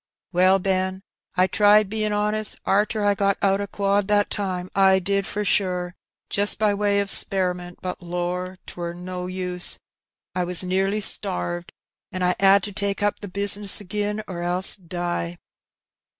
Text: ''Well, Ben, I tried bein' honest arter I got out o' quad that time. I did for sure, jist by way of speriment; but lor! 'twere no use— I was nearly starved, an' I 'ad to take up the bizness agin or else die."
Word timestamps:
''Well, 0.33 0.57
Ben, 0.57 1.01
I 1.35 1.45
tried 1.45 1.87
bein' 1.87 2.11
honest 2.11 2.55
arter 2.65 3.05
I 3.05 3.13
got 3.13 3.37
out 3.39 3.61
o' 3.61 3.67
quad 3.67 4.07
that 4.07 4.31
time. 4.31 4.67
I 4.73 4.97
did 4.97 5.27
for 5.27 5.45
sure, 5.45 5.93
jist 6.27 6.57
by 6.57 6.73
way 6.73 6.99
of 7.01 7.11
speriment; 7.11 7.77
but 7.83 8.01
lor! 8.01 8.57
'twere 8.65 8.95
no 8.95 9.27
use— 9.27 9.77
I 10.35 10.43
was 10.43 10.63
nearly 10.63 11.01
starved, 11.01 11.71
an' 12.11 12.23
I 12.23 12.35
'ad 12.39 12.63
to 12.63 12.71
take 12.71 13.03
up 13.03 13.19
the 13.19 13.27
bizness 13.27 13.79
agin 13.79 14.23
or 14.27 14.41
else 14.41 14.75
die." 14.75 15.37